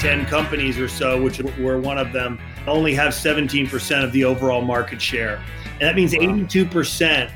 [0.00, 4.62] 10 companies or so, which we're one of them, only have 17% of the overall
[4.62, 5.42] market share.
[5.72, 6.22] And that means wow.
[6.22, 7.30] 82%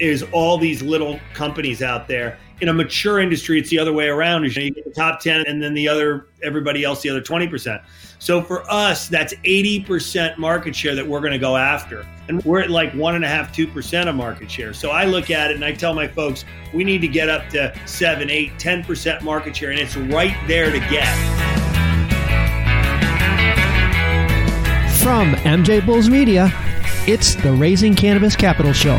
[0.00, 2.38] is all these little companies out there.
[2.60, 4.44] In a mature industry, it's the other way around.
[4.44, 7.82] You get the top 10 and then the other, everybody else, the other 20%.
[8.20, 12.06] So for us, that's 80% market share that we're going to go after.
[12.28, 14.72] And we're at like one and a half, 2% of market share.
[14.72, 17.48] So I look at it and I tell my folks, we need to get up
[17.50, 19.72] to seven, eight, 10% market share.
[19.72, 21.43] And it's right there to get.
[25.04, 26.50] From MJ Bulls Media,
[27.06, 28.98] it's the Raising Cannabis Capital Show.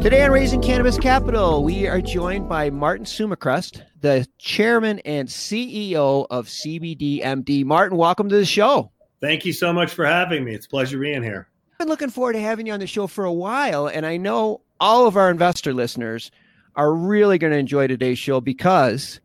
[0.00, 6.26] Today on Raising Cannabis Capital, we are joined by Martin Sumichrast, the chairman and CEO
[6.30, 7.66] of CBDMD.
[7.66, 8.90] Martin, welcome to the show.
[9.20, 10.54] Thank you so much for having me.
[10.54, 11.49] It's a pleasure being here.
[11.80, 14.60] Been looking forward to having you on the show for a while, and I know
[14.80, 16.30] all of our investor listeners
[16.76, 19.18] are really going to enjoy today's show because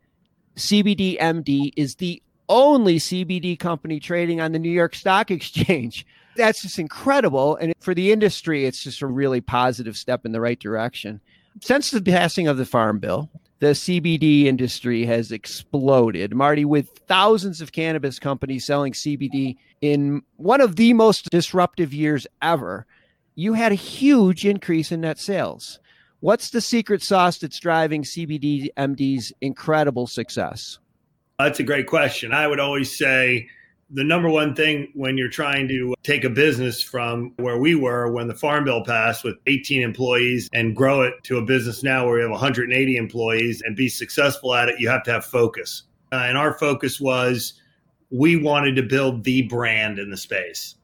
[0.55, 6.79] CBDMD is the only CBD company trading on the New York Stock Exchange that's just
[6.79, 7.57] incredible.
[7.57, 11.19] And for the industry, it's just a really positive step in the right direction.
[11.59, 13.29] Since the passing of the Farm Bill,
[13.65, 16.35] the CBD industry has exploded.
[16.35, 22.27] Marty, with thousands of cannabis companies selling CBD in one of the most disruptive years
[22.43, 22.85] ever,
[23.33, 25.79] you had a huge increase in net sales.
[26.19, 30.77] What's the secret sauce that's driving CBD MD's incredible success?
[31.39, 32.33] That's a great question.
[32.33, 33.49] I would always say
[33.91, 38.11] the number one thing when you're trying to take a business from where we were
[38.11, 42.05] when the farm bill passed with 18 employees and grow it to a business now
[42.05, 45.83] where we have 180 employees and be successful at it you have to have focus.
[46.11, 47.53] Uh, and our focus was
[48.09, 50.75] we wanted to build the brand in the space.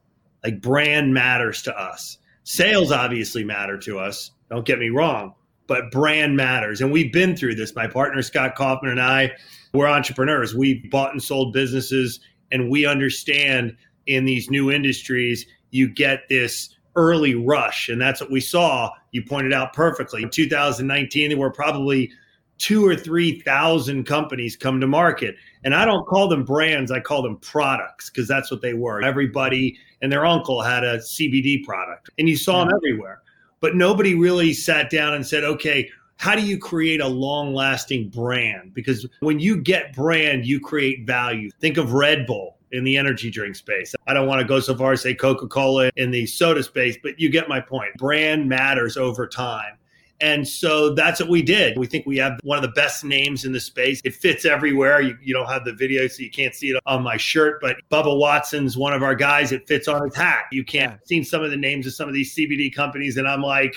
[0.44, 2.18] Like brand matters to us.
[2.44, 5.34] Sales obviously matter to us don't get me wrong
[5.68, 6.80] but brand matters.
[6.80, 7.74] And we've been through this.
[7.74, 9.32] My partner scott Coffman and i
[9.74, 10.54] we're entrepreneurs.
[10.54, 12.20] We bought and sold businesses
[12.52, 13.76] and we understand
[14.06, 17.88] in these new industries, you get this early rush.
[17.88, 18.90] And that's what we saw.
[19.12, 20.22] You pointed out perfectly.
[20.22, 22.12] In 2019, there were probably
[22.58, 25.34] two or 3,000 companies come to market.
[25.64, 29.02] And I don't call them brands, I call them products because that's what they were.
[29.02, 32.66] Everybody and their uncle had a CBD product, and you saw yeah.
[32.66, 33.22] them everywhere.
[33.60, 35.88] But nobody really sat down and said, okay,
[36.22, 38.72] how do you create a long lasting brand?
[38.74, 41.50] Because when you get brand, you create value.
[41.58, 43.92] Think of Red Bull in the energy drink space.
[44.06, 46.96] I don't want to go so far as say Coca Cola in the soda space,
[47.02, 47.96] but you get my point.
[47.96, 49.76] Brand matters over time.
[50.20, 51.76] And so that's what we did.
[51.76, 54.00] We think we have one of the best names in the space.
[54.04, 55.00] It fits everywhere.
[55.00, 57.78] You, you don't have the video, so you can't see it on my shirt, but
[57.90, 59.50] Bubba Watson's one of our guys.
[59.50, 60.44] It fits on his hat.
[60.52, 60.98] You can't yeah.
[61.04, 63.74] seen some of the names of some of these CBD companies, and I'm like,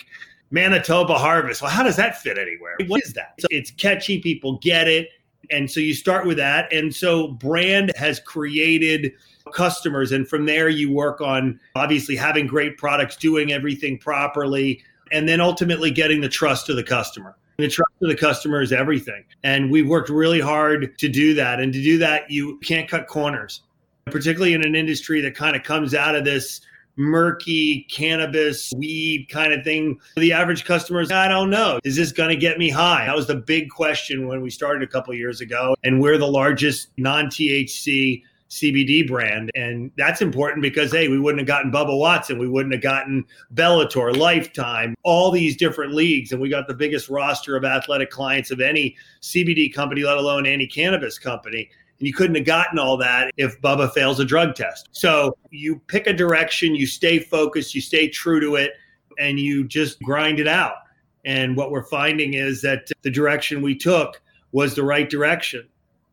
[0.55, 1.61] Manitoba Harvest.
[1.61, 2.77] Well, how does that fit anywhere?
[2.87, 3.33] What is that?
[3.39, 5.09] So it's catchy, people get it.
[5.51, 6.71] And so you start with that.
[6.71, 9.11] And so brand has created
[9.53, 10.13] customers.
[10.13, 15.41] And from there, you work on obviously having great products, doing everything properly, and then
[15.41, 17.35] ultimately getting the trust of the customer.
[17.57, 19.25] The trust of the customer is everything.
[19.43, 21.59] And we've worked really hard to do that.
[21.59, 23.61] And to do that, you can't cut corners,
[24.05, 26.61] particularly in an industry that kind of comes out of this
[26.97, 29.99] murky cannabis weed kind of thing.
[30.15, 31.79] The average customer is, I don't know.
[31.83, 33.05] Is this going to get me high?
[33.05, 35.75] That was the big question when we started a couple years ago.
[35.83, 39.51] And we're the largest non THC CBD brand.
[39.55, 42.37] And that's important because, hey, we wouldn't have gotten Bubba Watson.
[42.37, 46.31] We wouldn't have gotten Bellator, Lifetime, all these different leagues.
[46.31, 50.45] And we got the biggest roster of athletic clients of any CBD company, let alone
[50.45, 51.69] any cannabis company.
[51.99, 54.89] And you couldn't have gotten all that if Bubba fails a drug test.
[54.91, 58.73] So you pick a direction, you stay focused, you stay true to it,
[59.17, 60.75] and you just grind it out.
[61.23, 65.67] And what we're finding is that the direction we took was the right direction.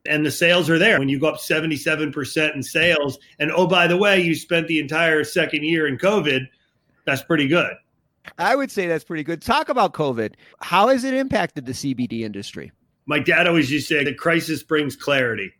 [0.07, 0.99] And the sales are there.
[0.99, 4.81] When you go up 77% in sales, and oh, by the way, you spent the
[4.81, 6.47] entire second year in COVID,
[7.05, 7.75] that's pretty good.
[8.39, 9.43] I would say that's pretty good.
[9.43, 10.35] Talk about COVID.
[10.61, 12.73] How has it impacted the CBD industry?
[13.07, 15.53] My dad always used to say the crisis brings clarity.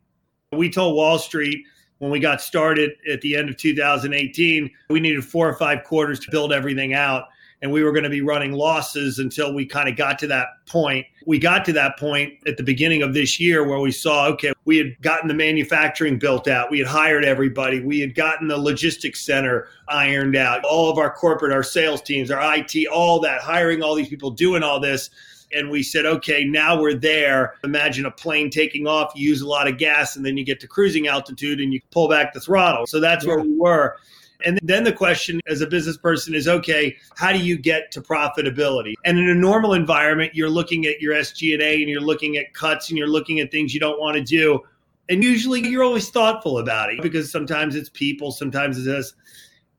[0.53, 1.65] We told Wall Street
[1.99, 6.21] when we got started at the end of 2018, we needed four or five quarters
[6.21, 7.25] to build everything out.
[7.63, 10.49] And we were going to be running losses until we kind of got to that
[10.67, 11.07] point.
[11.27, 14.53] We got to that point at the beginning of this year where we saw, okay,
[14.65, 16.73] we had gotten the manufacturing built out.
[16.73, 17.79] We had hired everybody.
[17.81, 20.65] We had gotten the logistics center ironed out.
[20.65, 24.33] All of our corporate, our sales teams, our IT, all that, hiring all these people,
[24.33, 25.09] doing all this
[25.53, 27.55] and we said, okay, now we're there.
[27.65, 30.61] Imagine a plane taking off, you use a lot of gas, and then you get
[30.61, 32.87] to cruising altitude and you pull back the throttle.
[32.87, 33.35] So that's yeah.
[33.35, 33.97] where we were.
[34.45, 38.01] And then the question as a business person is okay, how do you get to
[38.01, 38.95] profitability?
[39.05, 42.89] And in a normal environment, you're looking at your SG&A and you're looking at cuts
[42.89, 44.61] and you're looking at things you don't want to do.
[45.09, 49.15] And usually you're always thoughtful about it because sometimes it's people, sometimes it's us.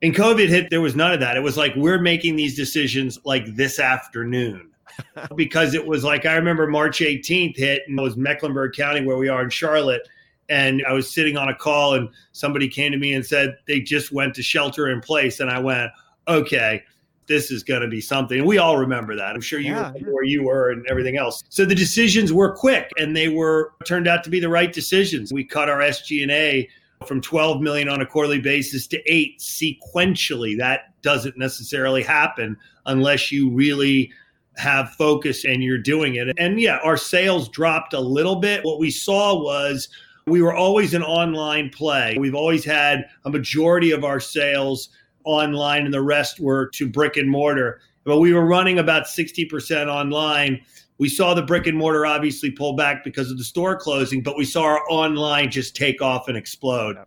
[0.01, 1.37] And COVID hit, there was none of that.
[1.37, 4.69] It was like we're making these decisions like this afternoon.
[5.35, 9.17] because it was like I remember March 18th hit and it was Mecklenburg County where
[9.17, 10.07] we are in Charlotte
[10.49, 13.79] and I was sitting on a call and somebody came to me and said they
[13.79, 15.39] just went to shelter in place.
[15.39, 15.91] And I went,
[16.27, 16.83] okay,
[17.27, 18.39] this is going to be something.
[18.39, 19.35] And we all remember that.
[19.35, 20.05] I'm sure you yeah, yeah.
[20.07, 21.43] where you were and everything else.
[21.49, 25.31] So the decisions were quick and they were turned out to be the right decisions.
[25.31, 26.67] We cut our SG&A
[27.07, 30.57] from 12 million on a quarterly basis to 8 sequentially.
[30.57, 34.11] That doesn't necessarily happen unless you really
[34.57, 36.33] have focus and you're doing it.
[36.38, 38.63] And yeah, our sales dropped a little bit.
[38.63, 39.89] What we saw was
[40.27, 42.17] we were always an online play.
[42.19, 44.89] We've always had a majority of our sales
[45.23, 47.81] online and the rest were to brick and mortar.
[48.03, 50.61] But we were running about 60% online.
[50.97, 54.38] We saw the brick and mortar obviously pull back because of the store closing, but
[54.38, 56.97] we saw our online just take off and explode.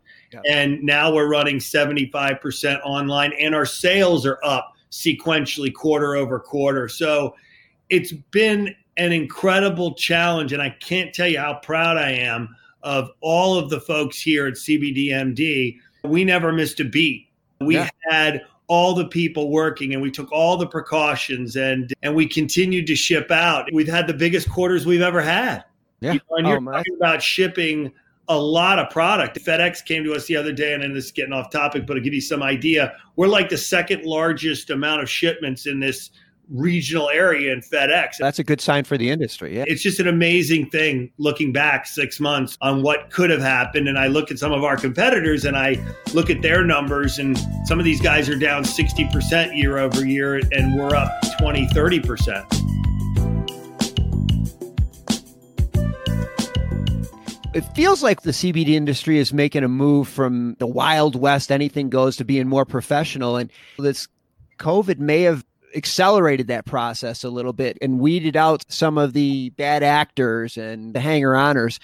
[0.50, 6.88] And now we're running 75% online and our sales are up sequentially quarter over quarter.
[6.88, 7.34] So
[7.90, 10.52] it's been an incredible challenge.
[10.52, 14.46] And I can't tell you how proud I am of all of the folks here
[14.46, 17.28] at CBDMD, we never missed a beat.
[17.60, 17.90] We yeah.
[18.08, 22.86] had all the people working and we took all the precautions and and we continued
[22.86, 23.68] to ship out.
[23.72, 25.64] We've had the biggest quarters we've ever had.
[26.00, 26.12] Yeah.
[26.12, 27.92] You know, and you're oh, talking about shipping
[28.28, 29.38] a lot of product.
[29.38, 32.00] FedEx came to us the other day, and this is getting off topic, but to
[32.00, 36.10] give you some idea, we're like the second largest amount of shipments in this
[36.48, 38.18] regional area in FedEx.
[38.18, 39.56] That's a good sign for the industry.
[39.56, 39.64] Yeah.
[39.66, 43.88] It's just an amazing thing looking back six months on what could have happened.
[43.88, 45.84] And I look at some of our competitors and I
[46.14, 50.40] look at their numbers, and some of these guys are down 60% year over year,
[50.52, 52.85] and we're up 20, 30%.
[57.56, 61.88] It feels like the CBD industry is making a move from the wild west, anything
[61.88, 63.38] goes, to being more professional.
[63.38, 64.08] And this
[64.58, 65.42] COVID may have
[65.74, 70.92] accelerated that process a little bit and weeded out some of the bad actors and
[70.92, 71.78] the hanger oners.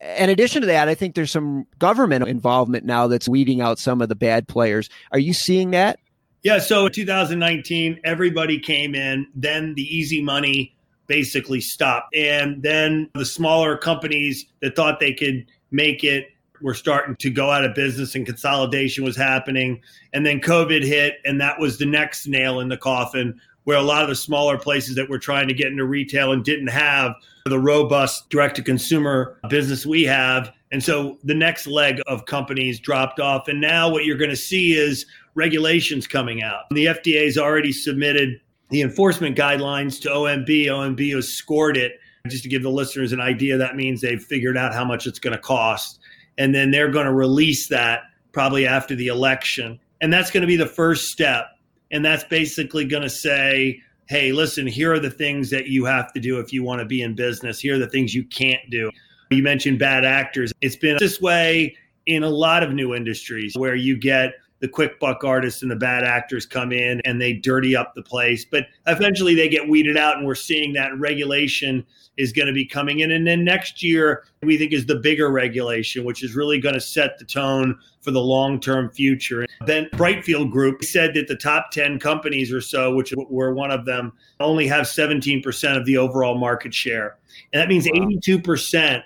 [0.00, 4.00] In addition to that, I think there's some government involvement now that's weeding out some
[4.00, 4.88] of the bad players.
[5.10, 5.98] Are you seeing that?
[6.44, 6.60] Yeah.
[6.60, 9.26] So 2019, everybody came in.
[9.34, 10.75] Then the easy money
[11.06, 12.14] basically stopped.
[12.14, 16.28] And then the smaller companies that thought they could make it
[16.60, 19.80] were starting to go out of business and consolidation was happening.
[20.12, 23.82] And then COVID hit, and that was the next nail in the coffin where a
[23.82, 27.14] lot of the smaller places that were trying to get into retail and didn't have
[27.46, 30.52] the robust direct to consumer business we have.
[30.70, 33.48] And so the next leg of companies dropped off.
[33.48, 35.04] And now what you're going to see is
[35.34, 36.62] regulations coming out.
[36.70, 38.40] The FDA has already submitted
[38.70, 40.66] the enforcement guidelines to OMB.
[40.66, 42.00] OMB has scored it.
[42.26, 45.20] Just to give the listeners an idea, that means they've figured out how much it's
[45.20, 46.00] going to cost
[46.38, 48.02] and then they're going to release that
[48.32, 49.78] probably after the election.
[50.00, 51.46] And that's going to be the first step.
[51.90, 56.12] And that's basically going to say, hey, listen, here are the things that you have
[56.12, 57.58] to do if you want to be in business.
[57.58, 58.90] Here are the things you can't do.
[59.30, 60.52] You mentioned bad actors.
[60.60, 64.34] It's been this way in a lot of new industries where you get
[64.66, 68.02] the quick buck artists and the bad actors come in and they dirty up the
[68.02, 68.44] place.
[68.44, 72.66] But eventually they get weeded out, and we're seeing that regulation is going to be
[72.66, 73.12] coming in.
[73.12, 76.80] And then next year, we think is the bigger regulation, which is really going to
[76.80, 79.46] set the tone for the long term future.
[79.66, 83.84] Then Brightfield Group said that the top 10 companies or so, which were one of
[83.84, 87.18] them, only have 17% of the overall market share.
[87.52, 88.08] And that means wow.
[88.08, 89.04] 82%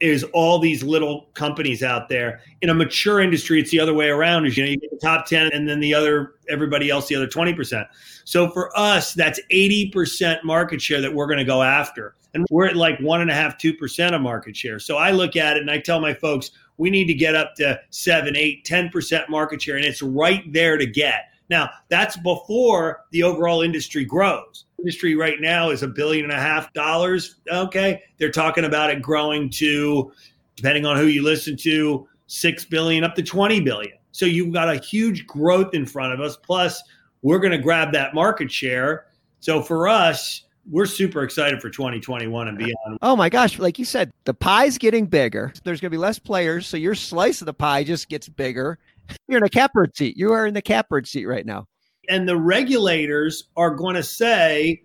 [0.00, 2.40] is all these little companies out there.
[2.62, 4.46] In a mature industry, it's the other way around.
[4.46, 7.16] Is you know you get the top ten, and then the other everybody else the
[7.16, 7.86] other twenty percent.
[8.24, 12.46] So for us, that's eighty percent market share that we're going to go after, and
[12.50, 14.78] we're at like one and a half, two percent of market share.
[14.78, 17.54] So I look at it and I tell my folks we need to get up
[17.56, 21.24] to seven, eight, ten percent market share, and it's right there to get.
[21.48, 26.40] Now that's before the overall industry grows industry right now is a billion and a
[26.40, 27.36] half dollars.
[27.50, 28.02] Okay.
[28.18, 30.12] They're talking about it growing to,
[30.56, 33.96] depending on who you listen to, six billion up to 20 billion.
[34.12, 36.36] So you've got a huge growth in front of us.
[36.36, 36.82] Plus,
[37.22, 39.06] we're going to grab that market share.
[39.40, 42.98] So for us, we're super excited for 2021 and beyond.
[43.02, 43.58] Oh my gosh.
[43.58, 45.52] Like you said, the pie's getting bigger.
[45.64, 46.66] There's going to be less players.
[46.66, 48.78] So your slice of the pie just gets bigger.
[49.28, 50.16] You're in a catbird seat.
[50.16, 51.66] You are in the catbird seat right now
[52.08, 54.82] and the regulators are going to say,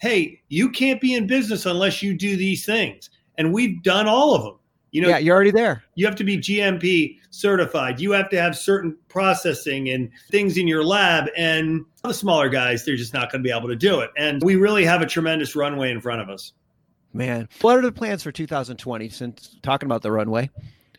[0.00, 3.10] hey, you can't be in business unless you do these things.
[3.38, 4.58] And we've done all of them.
[4.94, 5.82] You know, yeah, you're already there.
[5.96, 7.98] You have to be GMP certified.
[7.98, 11.30] You have to have certain processing and things in your lab.
[11.36, 14.10] And the smaller guys, they're just not going to be able to do it.
[14.16, 16.52] And we really have a tremendous runway in front of us.
[17.12, 20.48] Man, what are the plans for 2020 since talking about the runway?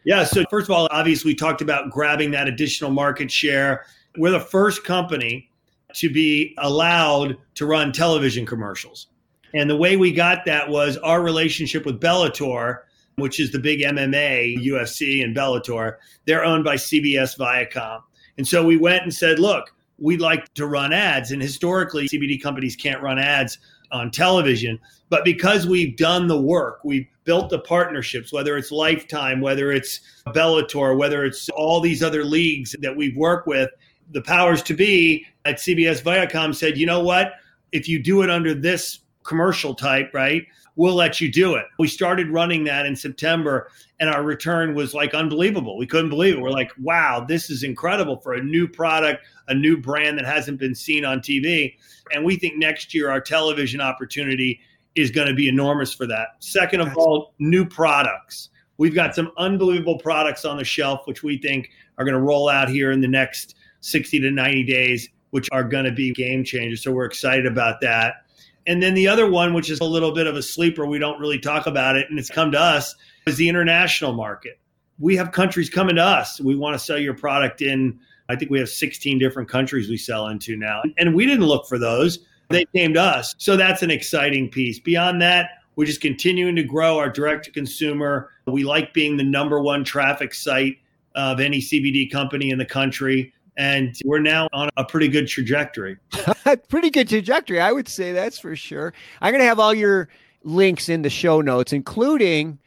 [0.03, 0.25] Yeah.
[0.25, 3.85] So, first of all, obviously, we talked about grabbing that additional market share.
[4.17, 5.49] We're the first company
[5.93, 9.07] to be allowed to run television commercials.
[9.53, 12.79] And the way we got that was our relationship with Bellator
[13.15, 15.97] which is the big MMA, UFC, and Bellator.
[16.25, 18.01] They're owned by CBS Viacom.
[18.37, 21.31] And so we went and said, look, we'd like to run ads.
[21.31, 23.57] And historically, CBD companies can't run ads
[23.91, 24.79] on television.
[25.09, 30.01] But because we've done the work, we've built the partnerships, whether it's Lifetime, whether it's
[30.27, 33.69] Bellator, whether it's all these other leagues that we've worked with,
[34.11, 37.33] the powers to be at CBS Viacom said, you know what?
[37.71, 40.45] If you do it under this commercial type, right?
[40.75, 41.65] We'll let you do it.
[41.79, 45.77] We started running that in September and our return was like unbelievable.
[45.77, 46.41] We couldn't believe it.
[46.41, 50.59] We're like, wow, this is incredible for a new product, a new brand that hasn't
[50.59, 51.75] been seen on TV.
[52.11, 54.59] And we think next year our television opportunity
[54.95, 56.29] is going to be enormous for that.
[56.39, 58.49] Second of all, new products.
[58.77, 62.49] We've got some unbelievable products on the shelf, which we think are going to roll
[62.49, 66.43] out here in the next 60 to 90 days, which are going to be game
[66.43, 66.83] changers.
[66.83, 68.24] So we're excited about that.
[68.67, 71.19] And then the other one, which is a little bit of a sleeper, we don't
[71.19, 72.95] really talk about it, and it's come to us,
[73.27, 74.59] is the international market.
[74.97, 76.41] We have countries coming to us.
[76.41, 79.97] We want to sell your product in, I think we have 16 different countries we
[79.97, 80.81] sell into now.
[80.97, 82.19] And we didn't look for those,
[82.49, 83.35] they came to us.
[83.37, 84.79] So that's an exciting piece.
[84.79, 88.29] Beyond that, we're just continuing to grow our direct to consumer.
[88.45, 90.77] We like being the number one traffic site
[91.15, 95.97] of any CBD company in the country and we're now on a pretty good trajectory.
[96.69, 98.93] pretty good trajectory, I would say that's for sure.
[99.21, 100.09] I'm going to have all your
[100.43, 102.59] links in the show notes, including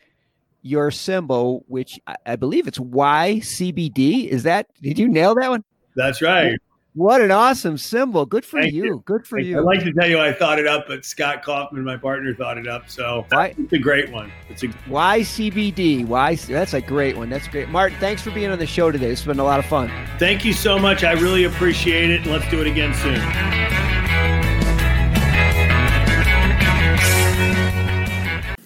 [0.62, 4.28] your symbol, which I believe it's YCBD.
[4.28, 4.68] Is that?
[4.82, 5.64] Did you nail that one?
[5.94, 6.58] That's right.
[6.98, 8.26] What an awesome symbol.
[8.26, 8.84] Good for you.
[8.84, 9.02] you.
[9.06, 9.60] Good for Thank you.
[9.60, 12.58] I'd like to tell you I thought it up, but Scott Coffman, my partner, thought
[12.58, 12.90] it up.
[12.90, 13.54] So Why?
[13.56, 14.32] it's a great one.
[14.48, 16.08] It's a YCBD.
[16.08, 17.30] Why that's a great one.
[17.30, 17.68] That's great.
[17.68, 19.12] Martin, thanks for being on the show today.
[19.12, 19.92] It's been a lot of fun.
[20.18, 21.04] Thank you so much.
[21.04, 22.26] I really appreciate it.
[22.26, 23.20] Let's do it again soon.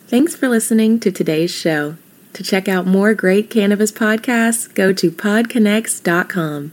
[0.08, 1.96] Thanks for listening to today's show.
[2.32, 6.72] To check out more great cannabis podcasts, go to podconx.com.